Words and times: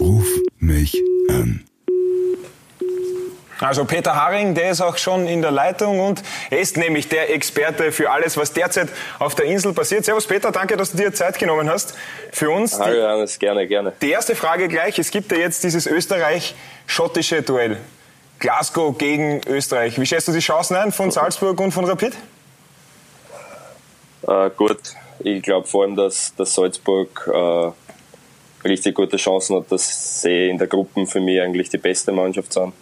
Ruf 0.00 0.26
mich 0.58 0.96
an. 1.28 1.64
Also 3.60 3.84
Peter 3.84 4.14
Haring, 4.14 4.54
der 4.54 4.70
ist 4.70 4.80
auch 4.80 4.96
schon 4.96 5.26
in 5.26 5.42
der 5.42 5.50
Leitung 5.50 6.00
und 6.00 6.22
er 6.48 6.60
ist 6.60 6.78
nämlich 6.78 7.10
der 7.10 7.34
Experte 7.34 7.92
für 7.92 8.10
alles, 8.10 8.38
was 8.38 8.54
derzeit 8.54 8.88
auf 9.18 9.34
der 9.34 9.44
Insel 9.44 9.74
passiert. 9.74 10.06
Servus 10.06 10.26
Peter, 10.26 10.50
danke, 10.50 10.78
dass 10.78 10.92
du 10.92 10.96
dir 10.96 11.12
Zeit 11.12 11.38
genommen 11.38 11.68
hast 11.68 11.94
für 12.32 12.48
uns. 12.50 12.80
Hallo 12.80 12.98
Johannes, 12.98 13.38
gerne, 13.38 13.66
gerne. 13.66 13.92
Die 14.00 14.10
erste 14.10 14.34
Frage 14.34 14.68
gleich. 14.68 14.98
Es 14.98 15.10
gibt 15.10 15.30
ja 15.32 15.36
jetzt 15.36 15.62
dieses 15.64 15.86
österreich-schottische 15.86 17.42
Duell. 17.42 17.76
Glasgow 18.38 18.96
gegen 18.96 19.42
Österreich. 19.46 20.00
Wie 20.00 20.06
schätzt 20.06 20.28
du 20.28 20.32
die 20.32 20.38
Chancen 20.38 20.76
ein 20.76 20.92
von 20.92 21.10
Salzburg 21.10 21.60
und 21.60 21.72
von 21.72 21.84
Rapid? 21.84 22.14
Äh, 24.26 24.48
gut, 24.56 24.78
ich 25.18 25.42
glaube 25.42 25.66
vor 25.66 25.84
allem, 25.84 25.96
dass, 25.96 26.34
dass 26.36 26.54
Salzburg 26.54 27.30
äh, 27.30 27.70
richtig 28.64 28.94
gute 28.94 29.16
Chancen 29.16 29.56
hat, 29.56 29.70
dass 29.70 30.22
sie 30.22 30.48
in 30.48 30.58
der 30.58 30.66
Gruppe 30.66 31.06
für 31.06 31.20
mich 31.20 31.40
eigentlich 31.40 31.70
die 31.70 31.78
beste 31.78 32.12
Mannschaft 32.12 32.52
sind. 32.52 32.72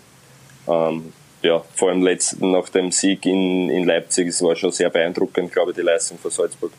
Ähm, 0.66 1.12
ja, 1.42 1.62
vor 1.74 1.91
allem 1.91 2.02
letzt, 2.02 2.41
nach 2.41 2.69
dem 2.69 2.91
Sieg 2.91 3.24
in, 3.27 3.70
in 3.70 3.84
Leipzig, 3.84 4.28
es 4.28 4.42
war 4.42 4.56
schon 4.56 4.72
sehr 4.72 4.91
beeindruckend, 4.91 5.52
glaube 5.52 5.70
ich, 5.70 5.77
die 5.77 5.83
Leistung 5.83 6.19
von 6.19 6.30
Salzburg. 6.30 6.72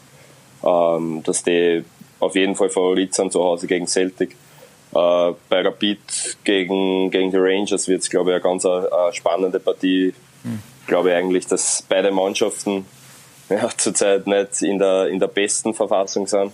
Ähm, 0.63 1.21
dass 1.23 1.43
die 1.43 1.83
auf 2.19 2.35
jeden 2.35 2.55
Fall 2.55 2.69
Favorit 2.69 3.13
sind 3.13 3.31
zu 3.31 3.41
Hause 3.41 3.67
gegen 3.67 3.87
Celtic. 3.87 4.31
Äh, 4.91 5.33
bei 5.49 5.61
Rapid 5.61 6.37
gegen, 6.43 7.09
gegen 7.11 7.31
die 7.31 7.37
Rangers 7.37 7.87
wird 7.87 8.01
es, 8.01 8.09
glaube 8.09 8.31
ich, 8.31 8.35
eine 8.35 8.43
ganz 8.43 8.65
eine, 8.65 8.87
äh, 8.87 8.93
eine 8.93 9.13
spannende 9.13 9.59
Partie. 9.59 10.13
Mhm. 10.43 10.59
Glaube 10.87 11.09
ich 11.09 11.15
eigentlich, 11.15 11.47
dass 11.47 11.83
beide 11.87 12.11
Mannschaften 12.11 12.85
ja, 13.49 13.69
zurzeit 13.77 14.27
nicht 14.27 14.61
in 14.61 14.79
der, 14.79 15.07
in 15.07 15.19
der 15.19 15.27
besten 15.27 15.73
Verfassung 15.73 16.27
sind. 16.27 16.51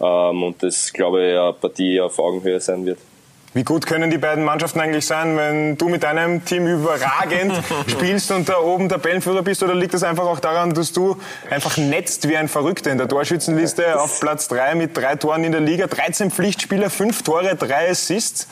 Ähm, 0.00 0.42
und 0.42 0.62
das, 0.62 0.92
glaube 0.92 1.22
ich, 1.22 1.38
eine 1.38 1.52
Partie 1.52 2.00
auf 2.00 2.18
Augenhöhe 2.18 2.60
sein 2.60 2.84
wird. 2.84 2.98
Wie 3.56 3.64
gut 3.64 3.86
können 3.86 4.10
die 4.10 4.18
beiden 4.18 4.44
Mannschaften 4.44 4.80
eigentlich 4.80 5.06
sein, 5.06 5.34
wenn 5.38 5.78
du 5.78 5.88
mit 5.88 6.02
deinem 6.02 6.44
Team 6.44 6.66
überragend 6.66 7.54
spielst 7.86 8.30
und 8.30 8.46
da 8.50 8.58
oben 8.58 8.90
Tabellenführer 8.90 9.40
bist? 9.40 9.62
Oder 9.62 9.74
liegt 9.74 9.94
das 9.94 10.02
einfach 10.02 10.24
auch 10.24 10.40
daran, 10.40 10.74
dass 10.74 10.92
du 10.92 11.16
einfach 11.48 11.78
netzt 11.78 12.28
wie 12.28 12.36
ein 12.36 12.48
Verrückter 12.48 12.92
in 12.92 12.98
der 12.98 13.08
Torschützenliste 13.08 13.98
auf 13.98 14.20
Platz 14.20 14.48
3 14.48 14.74
mit 14.74 14.94
drei 14.94 15.16
Toren 15.16 15.42
in 15.42 15.52
der 15.52 15.62
Liga, 15.62 15.86
13 15.86 16.30
Pflichtspieler, 16.30 16.90
5 16.90 17.22
Tore, 17.22 17.56
3 17.56 17.88
Assists? 17.88 18.46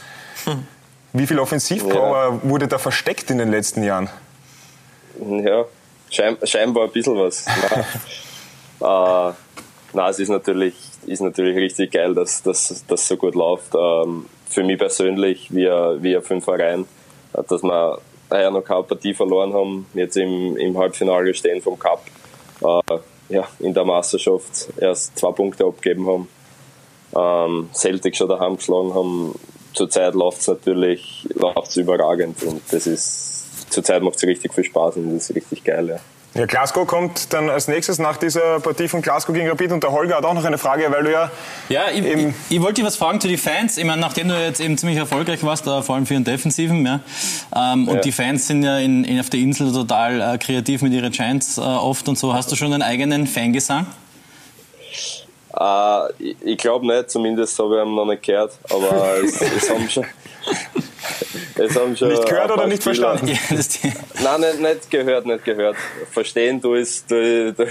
Wie 1.13 1.27
viel 1.27 1.39
Offensivpower 1.39 2.41
ja. 2.43 2.51
wurde 2.51 2.67
da 2.67 2.79
versteckt 2.79 3.31
in 3.31 3.37
den 3.37 3.51
letzten 3.51 3.83
Jahren? 3.83 4.09
Ja, 5.21 5.67
schein, 6.11 6.39
scheinbar 6.45 6.85
ein 6.85 6.93
bisschen 6.93 7.17
was. 7.17 7.45
Äh, 8.81 9.33
nein 9.95 10.11
es 10.11 10.19
ist 10.19 10.29
natürlich, 10.29 10.75
ist 11.07 11.21
natürlich 11.21 11.57
richtig 11.57 11.93
geil, 11.93 12.15
dass 12.15 12.43
das 12.43 12.85
so 13.09 13.17
gut 13.17 13.35
läuft. 13.35 13.75
Ähm, 13.75 14.27
für 14.49 14.63
mich 14.63 14.79
persönlich, 14.79 15.53
wir, 15.53 15.99
wir 16.01 16.23
für 16.23 16.35
den 16.35 16.43
Verein, 16.43 16.87
dass 17.33 17.63
wir 17.63 17.99
ja 18.31 18.51
noch 18.51 18.63
keine 18.63 18.83
Partie 18.83 19.15
verloren 19.15 19.53
haben, 19.53 19.87
jetzt 19.95 20.17
im, 20.17 20.57
im 20.57 20.79
Halbfinale 20.79 21.35
stehen 21.35 21.61
vom 21.61 21.79
Cup, 21.79 22.05
äh, 22.63 22.99
ja, 23.29 23.49
in 23.59 23.75
der 23.75 23.85
Meisterschaft 23.85 24.69
erst 24.77 25.19
zwei 25.19 25.33
Punkte 25.33 25.65
abgeben 25.65 26.07
haben, 26.07 26.29
ähm, 27.17 27.71
Celtic 27.75 28.17
schon 28.17 28.29
daheim 28.29 28.57
geschlagen 28.57 28.95
haben. 28.95 29.35
Zurzeit 29.73 30.15
läuft 30.15 30.41
es 30.41 30.47
natürlich 30.47 31.29
läuft's 31.35 31.77
überragend 31.77 32.43
und 32.45 32.63
das 32.71 32.87
ist, 32.87 33.73
zurzeit 33.73 34.03
macht 34.03 34.17
es 34.17 34.23
richtig 34.23 34.55
viel 34.55 34.65
Spaß 34.65 34.97
und 34.97 35.15
das 35.15 35.31
ist 35.31 35.37
richtig 35.37 35.65
geil. 35.65 35.89
Ja. 35.89 36.01
Ja, 36.35 36.47
Glasgow 36.47 36.85
kommt 36.85 37.33
dann 37.33 37.49
als 37.49 37.69
nächstes 37.69 38.01
nach 38.01 38.17
dieser 38.17 38.59
Partie 38.59 38.89
von 38.89 39.01
Glasgow 39.03 39.33
gegen 39.33 39.49
Rapid 39.49 39.71
und 39.71 39.85
der 39.85 39.93
Holger 39.93 40.17
hat 40.17 40.25
auch 40.25 40.35
noch 40.35 40.45
eine 40.45 40.59
Frage, 40.59 40.91
weil 40.91 41.05
du 41.05 41.13
ja. 41.13 41.31
Ja, 41.69 41.83
ich, 41.93 42.05
ich, 42.05 42.35
ich 42.51 42.61
wollte 42.61 42.75
dich 42.75 42.85
was 42.85 42.97
fragen 42.97 43.21
zu 43.21 43.29
den 43.29 43.39
Fans. 43.39 43.79
Ich 43.79 43.85
meine, 43.85 44.01
nachdem 44.01 44.27
du 44.29 44.35
jetzt 44.35 44.61
eben 44.61 44.77
ziemlich 44.77 44.99
erfolgreich 44.99 45.45
warst, 45.45 45.65
vor 45.65 45.95
allem 45.95 46.07
für 46.07 46.15
den 46.15 46.25
Defensiven, 46.25 46.85
ja, 46.85 47.01
ähm, 47.55 47.87
und 47.87 47.97
ja. 47.97 48.01
die 48.01 48.11
Fans 48.11 48.49
sind 48.49 48.65
ja 48.65 48.79
in, 48.79 49.05
in, 49.05 49.21
auf 49.21 49.31
der 49.31 49.39
Insel 49.39 49.73
total 49.73 50.21
äh, 50.21 50.39
kreativ 50.39 50.83
mit 50.83 50.93
ihren 50.93 51.13
Chants 51.13 51.57
äh, 51.57 51.61
oft 51.61 52.09
und 52.09 52.19
so. 52.19 52.35
Hast 52.35 52.51
du 52.51 52.57
schon 52.57 52.73
einen 52.73 52.83
eigenen 52.83 53.29
Fangesang? 53.29 53.87
Äh, 55.57 56.13
ich, 56.19 56.37
ich 56.43 56.59
glaube 56.59 56.85
nicht, 56.85 57.11
zumindest 57.11 57.57
habe 57.61 57.77
ich 57.77 57.87
ihn 57.87 57.95
noch 57.95 58.07
nicht 58.07 58.25
gehört, 58.25 58.59
aber 58.71 59.19
es, 59.23 59.41
es 59.41 59.71
haben 59.71 59.89
schon. 59.89 60.05
Es 61.57 61.77
haben 61.77 61.97
schon 61.97 62.09
nicht 62.09 62.27
gehört 62.27 62.51
oder 62.51 62.67
nicht 62.67 62.83
Spieler. 62.83 63.17
verstanden? 63.17 63.39
Nein, 64.23 64.41
nicht, 64.41 64.61
nicht, 64.61 64.91
gehört, 64.91 65.27
nicht 65.27 65.45
gehört. 65.45 65.77
Verstehen 66.11 66.61
du 66.61 66.75
es, 66.75 67.07
du, 67.07 67.53
du, 67.53 67.67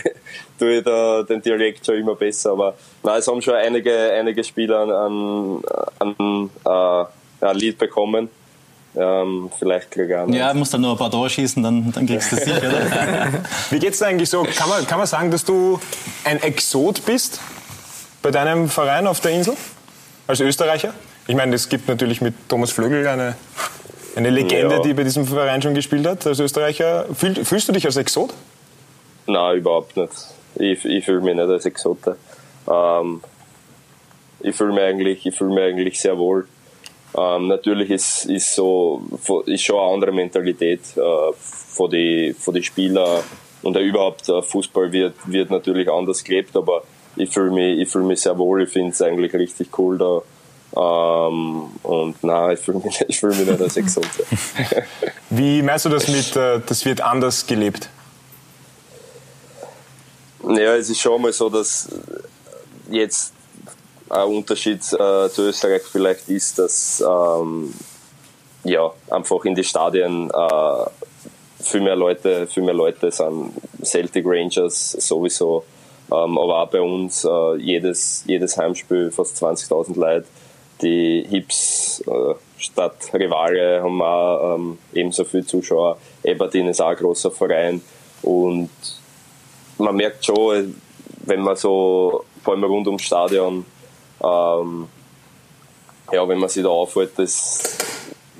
du 0.57 0.81
da 0.81 1.23
den 1.23 1.41
Dialekt 1.41 1.85
schon 1.85 1.95
immer 1.95 2.15
besser, 2.15 2.51
aber 2.51 2.75
nein, 3.03 3.19
es 3.19 3.27
haben 3.27 3.41
schon 3.41 3.55
einige, 3.55 4.13
einige 4.13 4.43
Spieler 4.43 4.79
an, 4.79 5.63
an, 5.99 6.15
an 6.19 6.49
äh, 6.65 7.45
ein 7.45 7.55
Lied 7.57 7.77
bekommen. 7.77 8.29
Ähm, 8.95 9.49
vielleicht 9.57 9.91
kriege 9.91 10.13
ich 10.13 10.15
auch 10.15 10.27
noch. 10.27 10.35
Ja, 10.35 10.53
musst 10.53 10.73
dann 10.73 10.81
nur 10.81 10.91
ein 10.91 10.97
paar 10.97 11.09
Tore 11.11 11.29
schießen, 11.29 11.63
dann, 11.63 11.91
dann 11.91 12.05
kriegst 12.05 12.31
du 12.31 12.35
es 12.35 12.45
sicher. 12.45 12.61
Wie 13.71 13.79
geht's 13.79 13.99
dir 13.99 14.05
eigentlich 14.05 14.29
so? 14.29 14.43
Kann 14.55 14.69
man, 14.69 14.85
kann 14.85 14.99
man 14.99 15.07
sagen, 15.07 15.31
dass 15.31 15.43
du 15.43 15.79
ein 16.23 16.41
Exot 16.41 17.03
bist 17.05 17.39
bei 18.21 18.31
deinem 18.31 18.69
Verein 18.69 19.07
auf 19.07 19.19
der 19.19 19.31
Insel? 19.31 19.55
Als 20.27 20.39
Österreicher? 20.39 20.93
Ich 21.25 21.35
meine, 21.35 21.55
es 21.55 21.69
gibt 21.69 21.87
natürlich 21.87 22.21
mit 22.21 22.33
Thomas 22.49 22.71
Flögel 22.71 23.07
eine, 23.07 23.35
eine 24.15 24.29
Legende, 24.29 24.75
ja. 24.75 24.81
die 24.81 24.93
bei 24.93 25.03
diesem 25.03 25.25
Verein 25.25 25.61
schon 25.61 25.73
gespielt 25.73 26.05
hat, 26.05 26.25
als 26.27 26.39
Österreicher. 26.39 27.05
Fühl, 27.13 27.35
fühlst 27.43 27.67
du 27.67 27.73
dich 27.73 27.85
als 27.85 27.97
Exot? 27.97 28.33
Nein, 29.25 29.57
überhaupt 29.57 29.97
nicht. 29.97 30.11
Ich, 30.55 30.85
ich 30.85 31.05
fühle 31.05 31.21
mich 31.21 31.35
nicht 31.35 31.47
als 31.47 31.65
Exote. 31.65 32.17
Ähm, 32.69 33.21
ich 34.41 34.55
fühle 34.55 34.73
mich 34.73 34.83
eigentlich, 34.83 35.25
ich 35.25 35.35
fühle 35.35 35.53
mich 35.53 35.63
eigentlich 35.63 35.99
sehr 35.99 36.17
wohl. 36.17 36.47
Ähm, 37.17 37.47
natürlich 37.47 37.89
ist, 37.89 38.25
ist 38.25 38.53
so, 38.55 39.01
ist 39.45 39.63
schon 39.63 39.79
eine 39.79 39.93
andere 39.93 40.11
Mentalität 40.11 40.81
äh, 40.95 41.33
von 41.37 41.89
die, 41.89 42.35
von 42.37 42.53
die 42.53 42.63
Spieler 42.63 43.23
und 43.61 43.77
überhaupt 43.77 44.27
äh, 44.29 44.41
Fußball 44.41 44.91
wird, 44.91 45.15
wird 45.25 45.49
natürlich 45.49 45.89
anders 45.89 46.23
gelebt, 46.23 46.55
aber 46.55 46.83
ich 47.15 47.29
fühle 47.29 47.51
mich, 47.51 47.79
ich 47.79 47.89
fühle 47.89 48.05
mich 48.05 48.21
sehr 48.21 48.37
wohl. 48.37 48.63
Ich 48.63 48.69
finde 48.69 48.89
es 48.89 49.01
eigentlich 49.01 49.33
richtig 49.33 49.77
cool, 49.77 49.97
da 49.97 50.21
ähm, 50.75 51.69
und 51.83 52.23
nein, 52.23 52.53
ich 52.53 52.59
fühle 52.59 52.79
mich, 52.79 53.01
ich 53.07 53.19
fühl 53.19 53.29
mich 53.29 53.47
nicht 53.47 53.61
als 53.61 53.77
Exot. 53.77 54.05
Wie 55.29 55.61
meinst 55.61 55.85
du 55.85 55.89
das 55.89 56.07
mit, 56.07 56.35
äh, 56.35 56.59
das 56.65 56.83
wird 56.85 57.01
anders 57.01 57.45
gelebt? 57.45 57.89
Ja, 60.43 60.75
es 60.75 60.89
ist 60.89 60.99
schon 60.99 61.21
mal 61.21 61.31
so, 61.31 61.49
dass 61.49 61.87
jetzt 62.89 63.33
ein 64.09 64.27
Unterschied 64.27 64.79
äh, 64.79 65.29
zu 65.29 65.43
Österreich 65.43 65.83
vielleicht 65.83 66.27
ist, 66.27 66.59
dass 66.59 67.01
ähm, 67.01 67.73
ja, 68.63 68.91
einfach 69.09 69.45
in 69.45 69.55
die 69.55 69.63
Stadien 69.63 70.29
äh, 70.29 70.85
viel 71.63 71.81
mehr 71.81 71.95
Leute, 71.95 72.47
viel 72.47 72.63
mehr 72.63 72.73
Leute 72.73 73.11
sind. 73.11 73.53
Celtic 73.83 74.25
Rangers 74.25 74.91
sowieso, 74.91 75.63
ähm, 76.11 76.37
aber 76.37 76.63
auch 76.63 76.69
bei 76.69 76.81
uns 76.81 77.23
äh, 77.23 77.55
jedes, 77.57 78.23
jedes 78.27 78.57
Heimspiel 78.57 79.11
fast 79.11 79.41
20.000 79.41 79.99
Leute 79.99 80.25
die 80.83 81.25
Hips 81.29 82.03
äh, 82.05 82.35
statt 82.57 83.09
Rivale 83.13 83.81
haben 83.81 84.01
auch 84.01 84.55
ähm, 84.55 84.77
ebenso 84.93 85.23
viele 85.23 85.45
Zuschauer. 85.45 85.97
Aberdeen 86.25 86.67
ist 86.67 86.81
auch 86.81 86.89
ein 86.89 86.95
großer 86.97 87.31
Verein 87.31 87.81
und 88.21 88.69
man 89.77 89.95
merkt 89.95 90.25
schon, 90.25 90.75
wenn 91.25 91.41
man 91.41 91.55
so, 91.55 92.25
vor 92.43 92.53
allem 92.53 92.63
rund 92.65 92.87
ums 92.87 93.03
Stadion, 93.03 93.65
ähm, 94.23 94.87
ja, 96.11 96.27
wenn 96.27 96.37
man 96.37 96.49
sich 96.49 96.63
da 96.63 96.69
aufhält, 96.69 97.11
das 97.17 97.77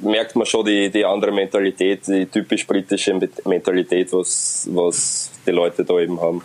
merkt 0.02 0.36
man 0.36 0.46
schon 0.46 0.66
die, 0.66 0.90
die 0.90 1.06
andere 1.06 1.32
Mentalität, 1.32 2.06
die 2.08 2.26
typisch 2.26 2.68
britische 2.68 3.18
Mentalität, 3.46 4.12
was, 4.12 4.68
was 4.72 5.32
die 5.46 5.52
Leute 5.52 5.84
da 5.86 6.00
eben 6.00 6.20
haben. 6.20 6.42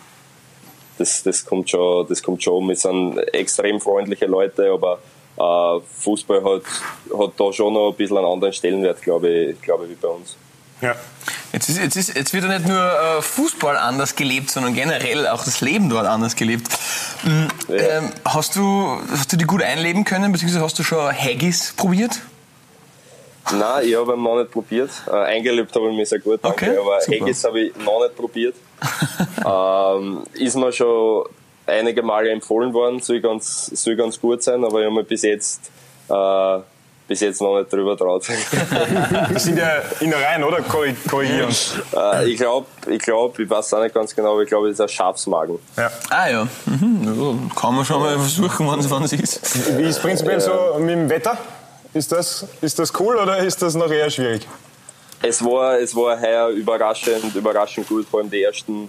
Das, 0.97 1.23
das 1.23 1.45
kommt 1.45 1.71
schon, 1.71 2.07
das 2.09 2.23
kommt 2.23 2.43
schon. 2.43 2.69
Wir 2.69 2.77
sind 2.77 3.19
extrem 3.33 3.81
freundliche 3.81 4.27
Leute, 4.27 4.71
aber 4.73 5.01
Fußball 5.39 6.43
hat, 6.45 6.63
hat 7.19 7.33
da 7.37 7.53
schon 7.53 7.73
noch 7.75 7.91
ein 7.91 7.97
bisschen 7.97 8.17
einen 8.17 8.27
anderen 8.27 8.53
Stellenwert, 8.53 9.01
glaube 9.03 9.29
ich, 9.29 9.63
glaube 9.63 9.85
ich, 9.85 9.91
wie 9.91 9.95
bei 9.95 10.09
uns. 10.09 10.37
Ja. 10.81 10.95
Jetzt, 11.53 11.69
ist, 11.69 11.79
jetzt, 11.79 11.97
ist, 11.97 12.15
jetzt 12.15 12.33
wird 12.33 12.45
ja 12.45 12.59
nicht 12.59 12.69
nur 12.69 12.79
äh, 12.79 13.23
Fußball 13.23 13.77
anders 13.77 14.15
gelebt, 14.17 14.51
sondern 14.51 14.75
generell 14.75 15.27
auch 15.27 15.45
das 15.45 15.61
Leben 15.61 15.89
dort 15.89 16.07
anders 16.07 16.37
gelebt. 16.37 16.69
Mhm. 17.25 17.49
Ja. 17.69 17.99
Ähm, 17.99 18.13
hast, 18.25 18.57
du, 18.57 18.99
hast 19.11 19.33
du 19.33 19.37
die 19.37 19.45
gut 19.45 19.63
einleben 19.63 20.05
können, 20.05 20.31
beziehungsweise 20.31 20.65
hast 20.65 20.79
du 20.79 20.83
schon 20.83 21.11
Haggis 21.11 21.75
probiert? 21.77 22.21
Nein, 23.51 23.87
ich 23.87 23.97
habe 23.97 24.13
ihn 24.13 24.23
noch 24.23 24.39
nicht 24.39 24.51
probiert. 24.51 24.91
Äh, 25.07 25.11
eingelebt 25.11 25.75
habe 25.75 25.91
ich 25.91 25.97
mich 25.97 26.09
sehr 26.09 26.19
gut, 26.19 26.41
danke, 26.43 26.67
okay, 26.67 26.79
aber 26.79 27.01
super. 27.01 27.21
Haggis 27.21 27.45
habe 27.45 27.61
ich 27.61 27.77
noch 27.77 28.03
nicht 28.03 28.17
probiert. 28.17 28.55
ähm, 29.47 30.23
ist 30.35 30.55
mir 30.55 30.73
schon 30.73 31.25
einige 31.69 32.03
Male 32.03 32.31
empfohlen 32.31 32.73
worden, 32.73 33.01
soll 33.01 33.21
ganz, 33.21 33.67
soll 33.67 33.97
ganz 33.97 34.21
gut 34.21 34.43
sein, 34.43 34.65
aber 34.65 34.81
ich 34.81 34.87
habe 34.87 34.95
mir 34.95 35.05
bis 35.05 35.23
jetzt, 35.23 35.71
äh, 36.09 36.59
bis 37.07 37.21
jetzt 37.21 37.41
noch 37.41 37.59
nicht 37.59 37.73
drüber 37.73 37.97
traut. 37.97 38.27
das 39.33 39.45
sind 39.45 39.59
ja 39.59 39.83
Innereien, 40.01 40.45
oder? 40.45 40.61
Korrigieren. 40.63 41.55
Äh, 41.95 42.31
ich 42.31 42.37
glaube, 42.37 42.67
ich, 42.89 43.01
glaub, 43.01 43.39
ich 43.39 43.49
weiß 43.49 43.75
auch 43.75 43.83
nicht 43.83 43.95
ganz 43.95 44.15
genau, 44.15 44.33
aber 44.33 44.43
ich 44.43 44.49
glaube, 44.49 44.69
das 44.69 44.75
ist 44.75 44.81
ein 44.81 44.89
Schafsmagen. 44.89 45.59
Ja. 45.77 45.91
Ah 46.11 46.29
ja. 46.29 46.49
Mhm. 46.67 47.51
Kann 47.55 47.75
man 47.75 47.85
schon 47.85 48.01
mal 48.01 48.19
versuchen, 48.19 48.67
wann 48.67 49.03
es 49.05 49.13
ist. 49.13 49.79
Wie 49.79 49.83
ist 49.83 49.97
es 49.97 49.99
prinzipiell 49.99 50.41
so 50.41 50.77
mit 50.79 50.91
dem 50.91 51.09
Wetter? 51.09 51.39
Ist 51.95 52.13
das, 52.13 52.47
ist 52.61 52.79
das 52.79 52.93
cool 53.01 53.17
oder 53.17 53.39
ist 53.39 53.63
das 53.63 53.75
noch 53.75 53.91
eher 53.91 54.11
schwierig? 54.11 54.47
Es 55.23 55.45
war, 55.45 55.79
es 55.79 55.97
war 55.97 56.21
heuer 56.21 56.49
überraschend, 56.49 57.35
überraschend 57.35 57.89
gut, 57.89 58.07
vor 58.07 58.21
allem 58.21 58.31
die 58.31 58.43
ersten, 58.43 58.89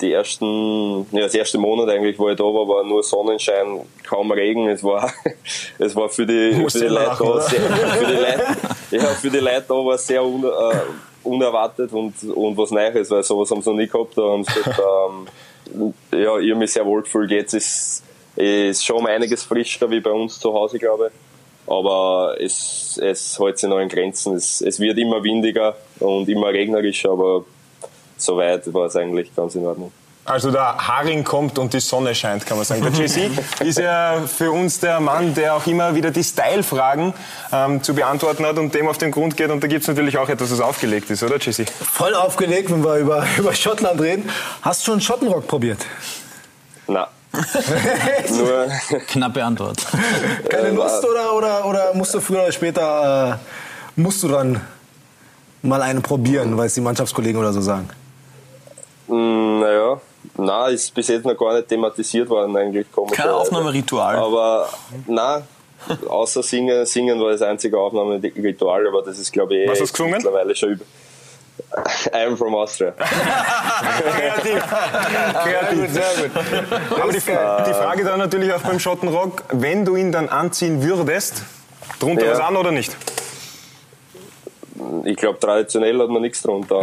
die 0.00 0.12
ersten, 0.12 1.06
ja, 1.12 1.22
das 1.22 1.34
erste 1.34 1.58
Monat 1.58 1.88
eigentlich, 1.88 2.18
wo 2.18 2.28
ich 2.28 2.36
da 2.36 2.44
war, 2.44 2.68
war 2.68 2.84
nur 2.84 3.02
Sonnenschein, 3.02 3.80
kaum 4.06 4.30
Regen. 4.30 4.68
Es 4.68 4.82
war, 4.82 5.12
es 5.78 5.96
war 5.96 6.08
für 6.08 6.26
die, 6.26 6.52
für 6.68 6.78
die 6.78 6.86
Leute 6.86 7.16
da, 7.18 7.40
sehr, 7.40 7.60
für 7.60 8.06
die 8.06 8.12
Leute, 8.12 8.46
ja, 8.90 9.04
für 9.06 9.30
die 9.30 9.38
Leute 9.38 9.64
da 9.68 9.74
war 9.74 9.98
sehr 9.98 10.24
un, 10.24 10.44
äh, 10.44 11.26
unerwartet 11.26 11.92
und, 11.92 12.14
und 12.24 12.56
was 12.56 12.70
Neues, 12.70 13.10
weil 13.10 13.22
sowas 13.22 13.50
haben 13.50 13.62
sie 13.62 13.70
noch 13.70 13.76
nie 13.76 13.86
gehabt. 13.86 14.16
Da 14.16 14.22
haben 14.22 14.44
sie 14.44 14.52
gesagt, 14.54 14.80
ähm, 14.80 15.92
ja, 16.12 16.38
ich 16.38 16.50
habe 16.50 16.54
mich 16.54 16.72
sehr 16.72 16.86
wohl 16.86 17.02
gefühlt. 17.02 17.30
Jetzt 17.30 17.54
ist, 17.54 18.04
ist 18.36 18.84
schon 18.84 18.96
um 18.96 19.06
einiges 19.06 19.42
frischer 19.42 19.90
wie 19.90 20.00
bei 20.00 20.10
uns 20.10 20.38
zu 20.38 20.52
Hause, 20.52 20.78
glaube 20.78 21.08
ich. 21.08 21.12
Aber 21.68 22.36
es, 22.38 22.98
es 23.02 23.38
hält 23.40 23.58
sich 23.58 23.68
noch 23.68 23.80
in 23.80 23.88
Grenzen. 23.88 24.36
Es, 24.36 24.60
es 24.60 24.78
wird 24.78 24.98
immer 24.98 25.22
windiger 25.24 25.76
und 25.98 26.28
immer 26.28 26.48
regnerischer, 26.48 27.10
aber 27.10 27.44
soweit 28.16 28.72
war 28.72 28.86
es 28.86 28.96
eigentlich 28.96 29.34
ganz 29.34 29.54
in 29.54 29.66
Ordnung. 29.66 29.92
Also 30.26 30.50
der 30.50 30.76
Haring 30.76 31.22
kommt 31.22 31.56
und 31.56 31.72
die 31.72 31.78
Sonne 31.78 32.12
scheint, 32.12 32.44
kann 32.44 32.56
man 32.56 32.66
sagen. 32.66 32.82
Der 32.82 32.90
Jesse 32.90 33.30
ist 33.64 33.78
ja 33.78 34.20
für 34.26 34.50
uns 34.50 34.80
der 34.80 34.98
Mann, 34.98 35.34
der 35.34 35.54
auch 35.54 35.66
immer 35.68 35.94
wieder 35.94 36.10
die 36.10 36.24
Style-Fragen 36.24 37.14
ähm, 37.52 37.80
zu 37.80 37.94
beantworten 37.94 38.44
hat 38.44 38.58
und 38.58 38.74
dem 38.74 38.88
auf 38.88 38.98
den 38.98 39.12
Grund 39.12 39.36
geht. 39.36 39.50
Und 39.50 39.62
da 39.62 39.68
gibt 39.68 39.82
es 39.82 39.88
natürlich 39.88 40.18
auch 40.18 40.28
etwas, 40.28 40.50
was 40.50 40.60
aufgelegt 40.60 41.10
ist, 41.10 41.22
oder 41.22 41.38
Jesse? 41.38 41.66
Voll 41.66 42.12
aufgelegt, 42.14 42.72
wenn 42.72 42.82
wir 42.82 42.96
über, 42.96 43.24
über 43.38 43.54
Schottland 43.54 44.00
reden. 44.00 44.28
Hast 44.62 44.82
du 44.82 44.90
schon 44.90 45.00
Schottenrock 45.00 45.46
probiert? 45.46 45.78
Na. 46.88 47.06
Nur 48.30 48.68
Knappe 49.06 49.44
Antwort. 49.44 49.86
Keine 50.48 50.70
Lust 50.70 51.04
oder, 51.04 51.34
oder, 51.34 51.66
oder 51.66 51.94
musst 51.94 52.14
du 52.14 52.20
früher 52.20 52.42
oder 52.42 52.52
später 52.52 53.38
äh, 53.38 54.00
musst 54.00 54.22
du 54.22 54.28
dann 54.28 54.60
mal 55.62 55.82
einen 55.82 56.02
probieren, 56.02 56.56
weil 56.56 56.66
es 56.66 56.74
die 56.74 56.80
Mannschaftskollegen 56.80 57.38
oder 57.38 57.52
so 57.52 57.60
sagen? 57.60 57.90
Mm, 59.08 59.60
naja, 59.60 60.00
na, 60.36 60.68
ist 60.68 60.92
bis 60.94 61.08
jetzt 61.08 61.24
noch 61.24 61.36
gar 61.36 61.54
nicht 61.54 61.68
thematisiert 61.68 62.28
worden 62.28 62.56
eigentlich. 62.56 62.86
Kein. 63.12 63.28
Aufnahmeritual. 63.30 64.16
Aber 64.16 64.68
na, 65.06 65.42
außer 66.08 66.42
singen, 66.42 66.84
singen 66.86 67.20
war 67.20 67.30
das 67.30 67.42
einzige 67.42 67.78
Aufnahmeritual, 67.78 68.86
aber 68.88 69.02
das 69.02 69.18
ist 69.18 69.32
glaube 69.32 69.54
ich 69.56 69.68
Was 69.68 69.78
eh 69.78 69.82
hast 69.82 69.90
du 69.90 69.92
gesungen? 70.04 70.12
mittlerweile 70.14 70.54
schon 70.56 70.70
über. 70.70 70.84
I'm 72.12 72.36
from 72.36 72.54
Austria. 72.54 72.92
Kreativ. 74.12 74.62
Kreativ. 75.42 75.90
Sehr 75.92 76.28
gut. 76.28 77.00
Aber 77.00 77.12
die, 77.12 77.18
die 77.18 77.74
Frage 77.74 78.04
dann 78.04 78.18
natürlich 78.18 78.52
auch 78.52 78.60
beim 78.60 78.78
Schottenrock, 78.78 79.42
wenn 79.52 79.84
du 79.84 79.96
ihn 79.96 80.12
dann 80.12 80.28
anziehen 80.28 80.82
würdest, 80.82 81.42
drunter 81.98 82.26
Ja. 82.26 82.32
was 82.32 82.40
an 82.40 82.56
oder 82.56 82.72
nicht? 82.72 82.94
Ich 85.04 85.16
glaube, 85.16 85.38
traditionell 85.38 85.98
hat 85.98 86.08
man 86.08 86.22
nichts 86.22 86.42
drunter. 86.42 86.82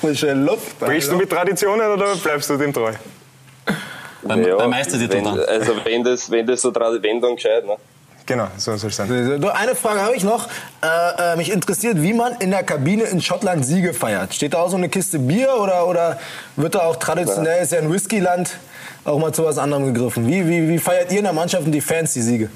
Frische 0.00 0.32
Luft. 0.32 0.78
Brichst 0.78 1.10
du 1.10 1.16
mit 1.16 1.30
Traditionen 1.30 1.90
oder 1.90 2.14
bleibst 2.16 2.50
du 2.50 2.56
dem 2.56 2.72
treu? 2.72 2.92
Beim, 4.22 4.42
beim 4.42 4.70
Meistertitel 4.70 5.22
dann. 5.22 5.40
Also 5.40 5.72
wenn 5.84 6.04
das, 6.04 6.30
wenn 6.30 6.46
das 6.46 6.60
so 6.60 6.74
wenn 6.74 7.20
dann 7.20 7.36
gescheit, 7.36 7.64
ne? 7.66 7.76
Genau, 8.26 8.48
so 8.58 8.76
soll 8.76 8.90
es 8.90 8.96
sein. 8.96 9.40
Nur 9.40 9.56
Eine 9.56 9.74
Frage 9.74 10.02
habe 10.02 10.14
ich 10.14 10.22
noch. 10.22 10.48
Äh, 10.82 11.32
äh, 11.32 11.36
mich 11.36 11.50
interessiert, 11.50 12.02
wie 12.02 12.12
man 12.12 12.34
in 12.40 12.50
der 12.50 12.62
Kabine 12.62 13.04
in 13.04 13.22
Schottland 13.22 13.64
Siege 13.64 13.94
feiert. 13.94 14.34
Steht 14.34 14.52
da 14.52 14.58
auch 14.58 14.68
so 14.68 14.76
eine 14.76 14.90
Kiste 14.90 15.18
Bier 15.18 15.54
oder, 15.58 15.86
oder 15.86 16.18
wird 16.56 16.74
da 16.74 16.80
auch 16.80 16.96
traditionell, 16.96 17.62
ist 17.62 17.72
ja 17.72 17.78
ein 17.78 17.90
Whiskyland, 17.90 18.58
auch 19.06 19.18
mal 19.18 19.32
zu 19.32 19.46
was 19.46 19.56
anderem 19.56 19.94
gegriffen? 19.94 20.26
Wie, 20.26 20.46
wie, 20.46 20.68
wie 20.68 20.78
feiert 20.78 21.10
ihr 21.10 21.18
in 21.18 21.24
der 21.24 21.32
Mannschaft 21.32 21.64
und 21.64 21.72
die 21.72 21.80
Fans 21.80 22.12
die 22.12 22.20
Siege? 22.20 22.50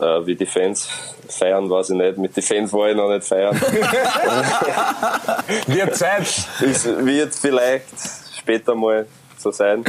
Äh, 0.00 0.26
wie 0.26 0.34
die 0.34 0.46
Fans 0.46 0.88
feiern, 1.28 1.70
weiß 1.70 1.90
ich 1.90 1.96
nicht. 1.96 2.18
Mit 2.18 2.36
den 2.36 2.42
Fans 2.42 2.72
war 2.72 2.90
ich 2.90 2.96
noch 2.96 3.08
nicht 3.10 3.24
feiern. 3.24 3.54
Wird 5.66 5.94
Zeit. 5.94 6.26
Es 6.60 6.84
wird 6.84 7.32
vielleicht 7.34 7.86
später 8.36 8.74
mal 8.74 9.06
so 9.38 9.52
sein, 9.52 9.84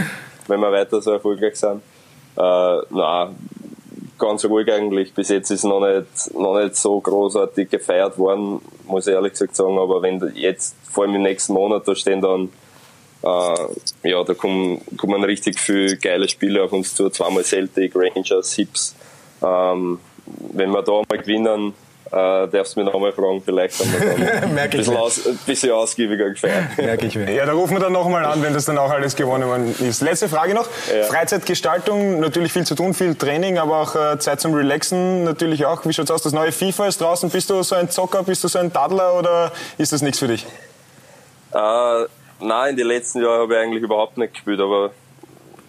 wenn 0.48 0.60
wir 0.60 0.72
weiter 0.72 1.02
so 1.02 1.12
erfolgreich 1.12 1.56
sind. 1.56 1.82
Äh, 2.38 2.78
na, 2.90 3.34
ganz 4.20 4.46
ruhig 4.46 4.72
eigentlich. 4.72 5.14
Bis 5.14 5.30
jetzt 5.30 5.50
ist 5.50 5.64
noch 5.64 5.80
nicht, 5.80 6.34
noch 6.38 6.60
nicht 6.60 6.76
so 6.76 7.00
großartig 7.00 7.70
gefeiert 7.70 8.18
worden, 8.18 8.62
muss 8.86 9.08
ich 9.08 9.14
ehrlich 9.14 9.34
gesagt 9.34 9.56
sagen. 9.56 9.80
Aber 9.80 10.02
wenn 10.02 10.32
jetzt, 10.36 10.76
vor 10.92 11.06
allem 11.06 11.16
im 11.16 11.24
nächsten 11.24 11.54
Monat, 11.54 11.88
da 11.88 11.96
stehen 11.96 12.22
dann, 12.22 12.50
äh, 13.24 14.10
ja, 14.10 14.24
da 14.24 14.34
kommen, 14.34 14.82
kommen 14.98 15.24
richtig 15.24 15.60
viele 15.60 15.98
geile 15.98 16.28
Spiele 16.28 16.62
auf 16.64 16.72
uns 16.74 16.94
zu. 16.94 17.10
Zweimal 17.10 17.44
Celtic, 17.44 17.94
Rangers, 17.96 18.54
Hips. 18.54 18.96
Ähm, 19.46 20.00
wenn 20.54 20.72
wir 20.72 20.82
da 20.82 21.02
mal 21.08 21.18
gewinnen, 21.20 21.74
äh, 22.12 22.48
darfst 22.48 22.76
du 22.76 22.80
mich 22.80 22.92
nochmal 22.92 23.12
fragen, 23.12 23.42
vielleicht 23.44 23.80
haben 23.80 23.92
wir 23.92 24.40
dann 24.40 24.58
ein 24.58 24.70
bisschen, 24.70 24.96
aus, 24.96 25.26
ein 25.26 25.40
bisschen 25.46 25.72
ausgiebiger 25.72 26.30
gefeiert. 26.30 26.78
Merke 26.78 27.08
ich 27.08 27.16
mir. 27.16 27.32
Ja, 27.32 27.46
da 27.46 27.54
rufen 27.54 27.74
wir 27.74 27.80
dann 27.80 27.94
nochmal 27.94 28.26
an, 28.26 28.42
wenn 28.42 28.54
das 28.54 28.66
dann 28.66 28.78
auch 28.78 28.90
alles 28.90 29.16
gewonnen 29.16 29.48
worden 29.48 29.76
ist. 29.80 30.02
Letzte 30.02 30.30
Frage 30.30 30.54
noch. 30.54 30.68
Ja. 30.94 31.04
Freizeitgestaltung, 31.04 32.20
natürlich 32.20 32.54
viel 32.54 32.66
zu 32.66 32.76
tun, 32.76 32.94
viel 32.94 33.16
Training, 33.16 33.58
aber 33.58 33.82
auch 33.82 33.96
äh, 33.96 34.20
Zeit 34.20 34.40
zum 34.40 34.54
Relaxen 34.54 35.24
natürlich 35.24 35.66
auch. 35.66 35.86
Wie 35.86 35.94
schaut's 35.94 36.12
aus? 36.12 36.22
Das 36.22 36.34
neue 36.34 36.52
FIFA 36.52 36.88
ist 36.88 37.02
draußen. 37.02 37.30
Bist 37.30 37.50
du 37.50 37.62
so 37.64 37.76
ein 37.76 37.90
Zocker, 37.90 38.24
bist 38.24 38.44
du 38.44 38.48
so 38.48 38.60
ein 38.60 38.72
Daddler 38.72 39.18
oder 39.18 39.52
ist 39.78 39.92
das 39.92 40.02
nichts 40.02 40.20
für 40.20 40.28
dich? 40.28 40.46
Äh, 41.54 42.06
nein, 42.40 42.72
in 42.72 42.78
den 42.78 42.88
letzten 42.88 43.22
Jahren 43.22 43.42
habe 43.42 43.54
ich 43.54 43.60
eigentlich 43.60 43.84
überhaupt 43.84 44.18
nicht 44.18 44.34
gespielt, 44.34 44.60
aber 44.60 44.92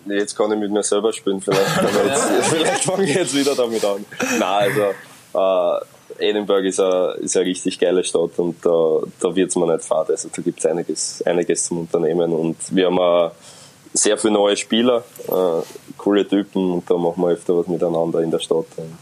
jetzt 0.08 0.36
kann 0.36 0.52
ich 0.52 0.58
mit 0.58 0.70
mir 0.70 0.82
selber 0.82 1.12
spielen. 1.12 1.40
Vielleicht, 1.40 1.82
jetzt, 2.06 2.24
vielleicht 2.50 2.84
fange 2.84 3.04
ich 3.04 3.14
jetzt 3.14 3.34
wieder 3.34 3.54
damit 3.54 3.84
an. 3.84 4.04
Nein, 4.38 4.70
also 5.34 5.80
äh, 6.18 6.28
Edinburgh 6.30 6.66
ist 6.66 6.80
eine, 6.80 7.12
ist 7.20 7.36
eine 7.36 7.46
richtig 7.46 7.78
geile 7.78 8.04
Stadt 8.04 8.38
und 8.38 8.64
da, 8.64 9.00
da 9.20 9.34
wird 9.34 9.50
es 9.50 9.56
mir 9.56 9.72
nicht 9.72 9.84
fad. 9.84 10.10
Also 10.10 10.28
da 10.34 10.42
gibt 10.42 10.58
es 10.58 10.66
einiges, 10.66 11.22
einiges 11.22 11.66
zum 11.66 11.80
Unternehmen 11.80 12.32
und 12.32 12.56
wir 12.74 12.86
haben 12.86 12.98
auch 12.98 13.32
sehr 13.92 14.18
viele 14.18 14.34
neue 14.34 14.56
Spieler, 14.56 15.04
äh, 15.28 15.62
coole 15.96 16.26
Typen 16.26 16.70
und 16.72 16.90
da 16.90 16.96
machen 16.96 17.22
wir 17.22 17.30
öfter 17.30 17.56
was 17.56 17.66
miteinander 17.66 18.20
in 18.20 18.30
der 18.30 18.38
Stadt. 18.38 18.66
Und 18.76 18.98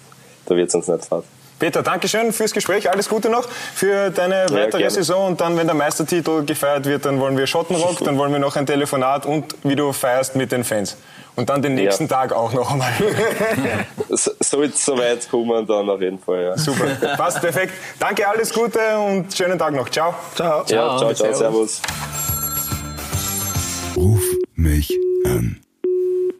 da 0.46 0.56
wird 0.56 0.68
es 0.68 0.74
uns 0.74 0.88
nicht 0.88 1.04
fad. 1.04 1.24
Peter, 1.58 1.82
Dankeschön 1.82 2.32
fürs 2.32 2.52
Gespräch. 2.52 2.90
Alles 2.90 3.08
Gute 3.08 3.28
noch 3.30 3.48
für 3.74 4.10
deine 4.10 4.46
weitere 4.50 4.78
gerne. 4.82 4.90
Saison. 4.90 5.28
Und 5.28 5.40
dann, 5.40 5.56
wenn 5.56 5.66
der 5.66 5.74
Meistertitel 5.76 6.44
gefeiert 6.44 6.84
wird, 6.84 7.04
dann 7.06 7.20
wollen 7.20 7.36
wir 7.38 7.46
Schottenrock, 7.46 7.98
dann 8.04 8.18
wollen 8.18 8.32
wir 8.32 8.38
noch 8.40 8.56
ein 8.56 8.66
Telefonat 8.66 9.24
und 9.26 9.54
wie 9.62 9.76
du 9.76 9.92
feierst 9.92 10.36
mit 10.36 10.50
den 10.52 10.64
Fans. 10.64 10.96
Und 11.36 11.48
dann 11.50 11.62
den 11.62 11.74
nächsten 11.74 12.08
Tag 12.08 12.32
auch 12.32 12.52
noch 12.52 12.70
einmal. 12.70 12.92
So- 14.10 14.30
Sollte 14.40 14.74
es 14.74 14.84
so 14.84 14.96
weit 14.96 15.28
kommen, 15.28 15.66
dann 15.66 15.90
auf 15.90 16.00
jeden 16.00 16.18
Fall. 16.20 16.42
Ja. 16.44 16.56
Super, 16.58 16.84
passt 17.16 17.40
perfekt. 17.40 17.72
Danke, 17.98 18.28
alles 18.28 18.52
Gute 18.52 18.78
und 18.98 19.34
schönen 19.34 19.58
Tag 19.58 19.74
noch. 19.74 19.88
Ciao. 19.88 20.14
Ciao. 20.36 20.60
Ja, 20.68 20.96
ciao, 20.98 21.12
ciao, 21.14 21.32
servus. 21.34 21.80
Ruf 23.96 24.22
mich 24.54 24.92
an. 25.26 25.63